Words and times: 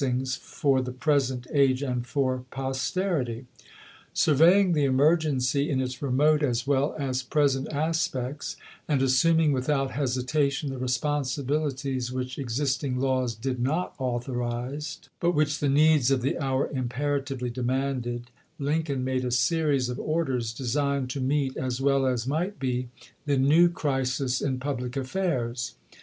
'""ings, 0.01 0.35
for 0.35 0.81
the 0.81 0.91
present 0.91 1.45
age 1.53 1.83
and 1.83 2.07
for 2.07 2.43
posterity." 2.49 3.45
Surveying 4.13 4.73
the 4.73 4.83
emergency 4.83 5.69
in 5.69 5.79
its 5.79 6.01
remote 6.01 6.41
as 6.41 6.65
well 6.65 6.95
as 6.97 7.21
present 7.21 7.71
aspects, 7.71 8.55
and 8.87 9.03
assuming 9.03 9.51
without 9.51 9.91
hesita 9.91 10.51
tion 10.51 10.71
the 10.71 10.79
responsibilities 10.79 12.11
which 12.11 12.39
existing 12.39 12.99
laws 12.99 13.35
did 13.35 13.59
not 13.59 13.93
authorize, 13.99 14.97
but 15.19 15.35
which 15.35 15.59
the 15.59 15.69
needs 15.69 16.09
of 16.09 16.23
the 16.23 16.35
hour 16.39 16.67
imperatively 16.73 17.51
demanded, 17.51 18.31
Lincoln 18.57 19.03
made 19.03 19.23
a 19.23 19.29
series 19.29 19.87
of 19.87 19.99
orders 19.99 20.51
designed 20.51 21.11
to 21.11 21.21
meet, 21.21 21.55
as 21.57 21.79
well 21.79 22.07
as 22.07 22.25
might 22.25 22.57
be, 22.57 22.89
the 23.27 23.37
new 23.37 23.69
crisis 23.69 24.41
in 24.41 24.57
public 24.57 24.97
affairs. 24.97 25.75